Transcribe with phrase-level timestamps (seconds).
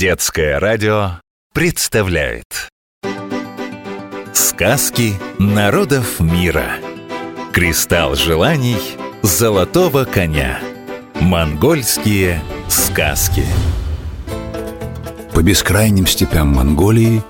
[0.00, 1.20] Детское радио
[1.52, 2.70] представляет
[4.32, 6.76] Сказки народов мира
[7.52, 8.78] Кристалл желаний
[9.20, 10.58] золотого коня
[11.16, 12.40] Монгольские
[12.70, 13.44] сказки
[15.34, 17.22] По бескрайним степям Монголии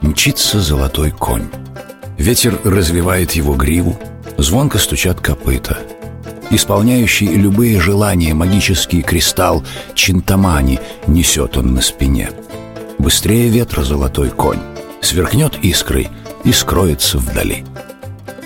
[0.00, 1.48] мчится золотой конь.
[2.18, 3.98] Ветер развивает его гриву,
[4.38, 5.76] звонко стучат копыта.
[6.52, 9.64] Исполняющий любые желания магический кристалл
[9.94, 12.30] Чинтамани несет он на спине.
[12.98, 14.58] Быстрее ветра золотой конь,
[15.00, 16.10] сверкнет искрой
[16.44, 17.64] и скроется вдали.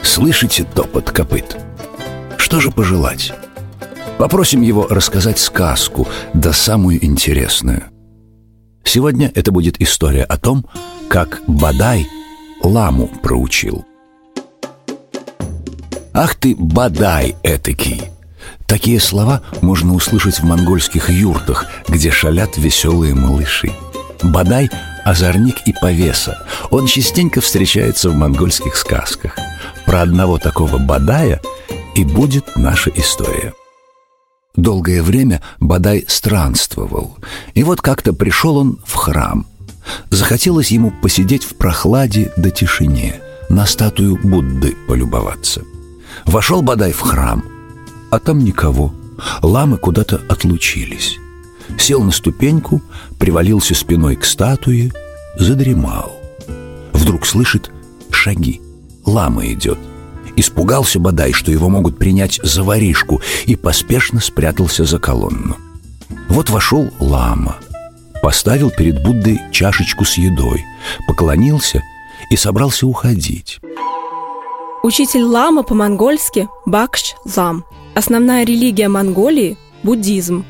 [0.05, 1.57] Слышите топот копыт?
[2.37, 3.33] Что же пожелать?
[4.19, 7.87] Попросим его рассказать сказку, да самую интересную.
[8.85, 10.65] Сегодня это будет история о том,
[11.09, 12.07] как Бадай
[12.63, 13.85] ламу проучил.
[16.17, 18.11] «Ах ты, Бадай этакий!»
[18.67, 23.71] Такие слова можно услышать в монгольских юртах, где шалят веселые малыши.
[24.23, 24.71] Бадай–
[25.05, 26.43] озорник и повеса.
[26.71, 29.37] Он частенько встречается в монгольских сказках.
[29.85, 31.43] Про одного такого Бадая
[31.95, 33.53] и будет наша история.
[34.57, 37.19] Долгое время Бадай странствовал,
[37.53, 39.47] и вот как-то пришел он в храм.
[40.09, 45.61] Захотелось ему посидеть в прохладе до тишине, на статую Будды полюбоваться.
[46.25, 47.45] Вошел Бадай в храм,
[48.11, 48.95] а там никого.
[49.43, 51.19] Ламы куда-то отлучились.
[51.79, 52.83] Сел на ступеньку,
[53.19, 54.93] привалился спиной к статуе,
[55.39, 56.21] задремал.
[56.93, 57.71] Вдруг слышит
[58.11, 58.61] шаги.
[59.05, 59.79] Лама идет–
[60.37, 65.57] Испугался Бадай, что его могут принять за воришку, и поспешно спрятался за колонну.
[66.29, 67.57] Вот вошел лама,
[68.23, 70.63] поставил перед Буддой чашечку с едой,
[71.09, 71.83] поклонился
[72.31, 73.61] и собрался уходить.
[74.87, 77.65] Учитель лама по-монгольски– Бакш Лам.
[77.97, 80.45] Основная религия Монголии– буддизм.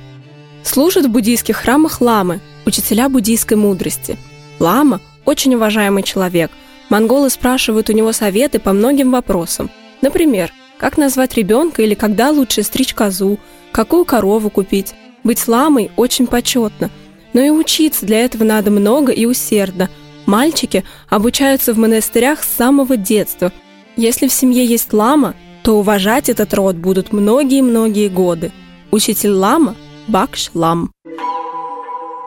[0.62, 4.18] Служат в буддийских храмах ламы, учителя буддийской мудрости.
[4.60, 6.50] Лама– очень уважаемый человек–
[6.90, 9.70] Монголы спрашивают у него советы по многим вопросам.
[10.02, 13.38] Например, как назвать ребенка или когда лучше стричь козу,
[13.72, 14.92] какую корову купить.
[15.25, 16.91] Быть ламой очень почетно.
[17.32, 19.88] Но и учиться для этого надо много и усердно.
[20.26, 23.50] Мальчики обучаются в монастырях с самого детства.
[23.96, 28.52] Если в семье есть лама, то уважать этот род будут многие-многие годы.
[28.90, 29.74] Учитель лама–
[30.06, 30.92] Бакш Лам.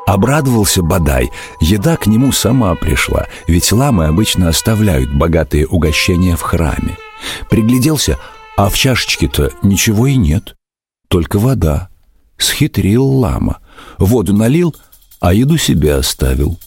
[0.07, 1.29] Обрадовался Бадай.
[1.61, 6.97] Еда к нему сама пришла, ведь ламы обычно оставляют богатые угощения в храме.
[7.49, 8.17] Пригляделся,
[8.57, 10.55] а в чашечке-то ничего и нет.
[11.07, 11.89] Только вода.
[12.37, 13.59] Схитрил лама.
[13.99, 14.75] Воду налил,
[15.19, 16.57] а еду себе оставил.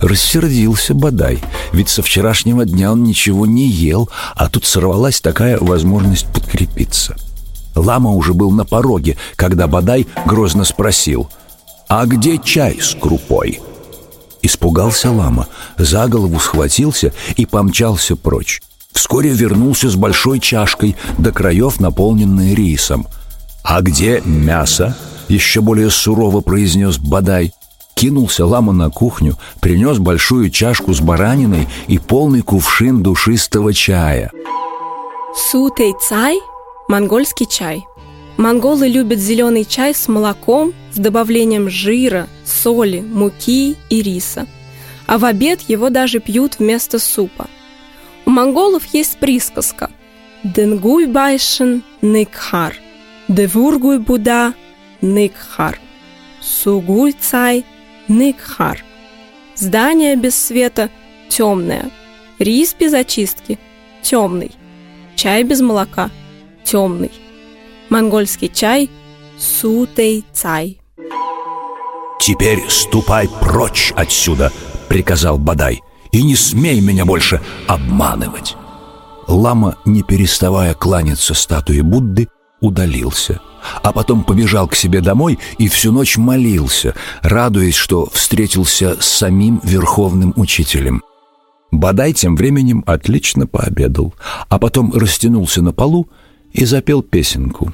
[0.00, 1.38] Рассердился Бадай,
[1.72, 7.16] ведь со вчерашнего дня он ничего не ел, а тут сорвалась такая возможность подкрепиться.
[7.74, 11.28] Лама уже был на пороге, когда Бадай грозно спросил—
[11.88, 13.60] «А где чай с крупой?»
[14.42, 15.48] Испугался лама,
[15.78, 18.60] за голову схватился и помчался прочь.
[18.92, 23.06] Вскоре вернулся с большой чашкой, до краев наполненной рисом.
[23.62, 24.96] «А где мясо?»—
[25.28, 27.52] еще более сурово произнес Бадай.
[27.98, 34.30] Кинулся лама на кухню, принес большую чашку с бараниной и полный кувшин душистого чая.
[35.50, 36.38] Сутей цай–
[36.88, 37.84] монгольский чай–
[38.38, 44.46] Монголы любят зеленый чай с молоком, с добавлением жира, соли, муки и риса.
[45.08, 47.48] А в обед его даже пьют вместо супа.
[48.26, 49.90] У монголов есть присказка
[50.44, 52.76] «Денгуй байшен никхар»,
[53.26, 54.54] «Девургуй буда
[55.00, 55.80] никхар»,
[56.40, 57.66] «Сугуй цай
[58.08, 58.84] никхар».
[59.54, 60.88] Здание без света–
[61.28, 61.90] темное,
[62.38, 63.58] рис без очистки–
[64.02, 64.52] темный,
[65.16, 66.10] чай без молока–
[66.64, 67.10] темный–
[67.88, 68.90] монгольский чай
[69.38, 70.80] сутей цай.
[72.20, 74.52] «Теперь ступай прочь отсюда!»—
[74.88, 75.80] приказал Бадай.
[76.12, 78.56] «И не смей меня больше обманывать!»
[79.26, 82.28] Лама, не переставая кланяться статуе Будды,
[82.60, 83.40] удалился,
[83.82, 89.60] а потом побежал к себе домой и всю ночь молился, радуясь, что встретился с самим
[89.62, 91.02] верховным учителем.
[91.70, 94.14] Бадай тем временем отлично пообедал,
[94.48, 96.08] а потом растянулся на полу
[96.52, 97.72] и запел песенку.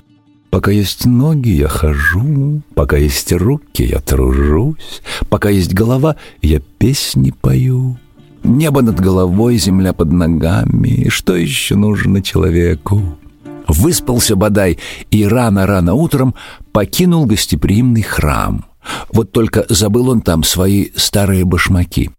[0.50, 7.32] Пока есть ноги, я хожу, пока есть руки, я тружусь, пока есть голова, я песни
[7.32, 7.98] пою.
[8.44, 13.18] Небо над головой, земля под ногами, что еще нужно человеку?
[13.66, 14.78] Выспался Бадай
[15.10, 16.34] и рано-рано утром
[16.72, 18.66] покинул гостеприимный храм.
[19.12, 22.10] Вот только забыл он там свои старые башмаки.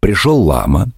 [0.00, 0.90] Пришел лама,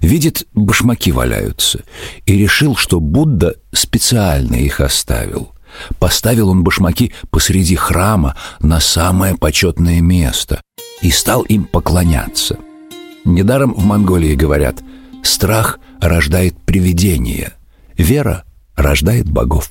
[0.00, 1.82] видит, башмаки валяются,
[2.26, 5.52] и решил, что Будда специально их оставил.
[5.98, 10.60] Поставил он башмаки посреди храма на самое почетное место.
[11.00, 12.58] и стал им поклоняться.
[13.24, 14.82] Недаром в Монголии говорят
[15.22, 17.52] «страх рождает привидение,
[17.96, 18.44] вера
[18.78, 19.70] рождает богов».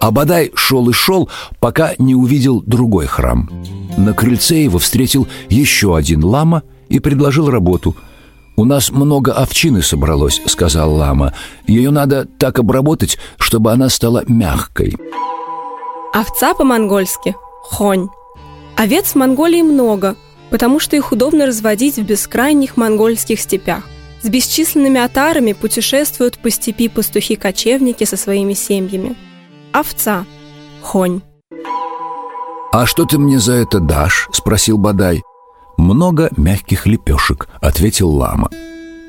[0.00, 1.28] А Бадай шел и шел,
[1.60, 3.48] пока не увидел другой храм.
[3.96, 7.94] На крыльце его встретил еще один лама и предложил работу.
[8.56, 11.34] «У нас много овчины собралось»,— сказал лама.
[11.68, 14.96] «Ее надо так обработать, чтобы она стала мягкой».
[16.12, 18.08] Овца по-монгольски– хонь.
[18.76, 20.16] Овец в Монголии много,
[20.50, 23.84] потому что их удобно разводить в бескрайних монгольских степях.
[24.22, 29.16] С бесчисленными отарами путешествуют по степи пастухи-кочевники со своими семьями.
[29.72, 30.24] Овца–
[30.80, 31.22] хонь.
[32.72, 35.22] «А что ты мне за это дашь?»– спросил Бадай.
[35.76, 38.48] «Много мягких лепешек»,– ответил лама.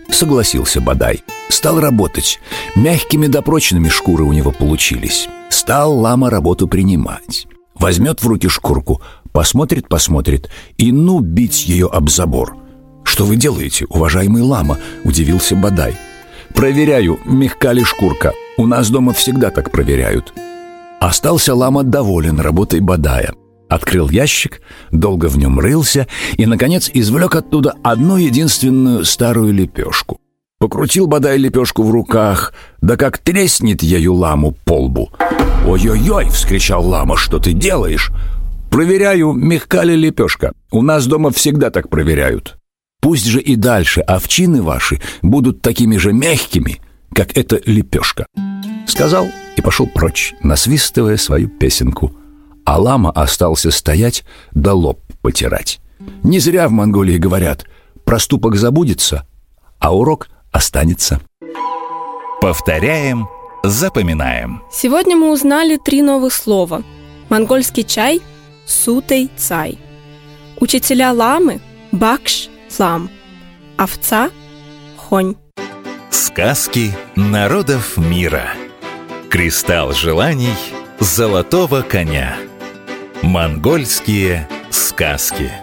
[0.10, 1.22] Согласился Бадай.
[1.50, 2.40] Стал работать.
[2.76, 5.28] Мягкими да прочными шкуры у него получились.
[5.50, 7.48] Стал лама работу принимать.
[7.76, 9.02] Возьмет в руки шкурку,
[9.32, 12.63] посмотрит-посмотрит и ну бить ее об забор.
[13.04, 15.96] «Что вы делаете, уважаемый лама?»– удивился Бадай.
[16.54, 18.34] «Проверяю, мягка ли шкурка.
[18.58, 20.34] У нас дома всегда так проверяют».
[21.00, 23.34] Остался лама доволен работой Бадая.
[23.68, 24.62] Открыл ящик,
[24.92, 26.08] долго в нем рылся
[26.38, 30.20] и, наконец, извлек оттуда одну единственную старую лепешку.
[30.60, 35.10] Покрутил Бадай лепешку в руках, да как треснет ею ламу по лбу.
[35.68, 37.18] «Ой-ой-ой!»— вскричал лама.
[37.18, 38.12] «Что ты делаешь?»
[38.70, 40.54] «Проверяю, мягка ли лепешка.
[40.72, 42.58] У нас дома всегда так проверяют.
[43.04, 46.80] Пусть же и дальше овчины ваши будут такими же мягкими,
[47.14, 48.26] как эта лепешка».
[48.88, 49.28] Сказал
[49.58, 52.16] и пошел прочь, насвистывая свою песенку.
[52.64, 54.24] А лама остался стоять
[54.54, 55.82] да лоб потирать.
[56.24, 57.66] Не зря в Монголии говорят
[58.06, 59.28] «проступок забудется,
[59.80, 61.20] а урок останется».
[62.40, 63.28] Повторяем,
[63.66, 64.64] запоминаем.
[64.72, 66.84] Сегодня мы узнали три новых слова.
[67.28, 68.22] Монгольский чай–
[68.66, 69.78] сутей цай.
[70.62, 71.60] Учителя ламы–
[71.92, 72.48] бакш–
[72.80, 73.10] лам.
[73.78, 74.30] Овца–
[74.98, 75.36] хонь.
[76.10, 78.54] Сказки народов мира.
[79.30, 80.58] Кристалл желаний
[81.00, 82.38] золотого коня.
[83.22, 85.63] Монгольские сказки.